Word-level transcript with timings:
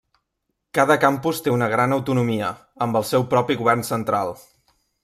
Cada 0.77 0.95
campus 1.03 1.43
té 1.47 1.53
una 1.57 1.67
gran 1.75 1.93
autonomia, 1.99 2.51
amb 2.87 3.01
el 3.03 3.09
seu 3.15 3.31
propi 3.37 3.63
govern 3.63 3.87
central. 3.93 4.35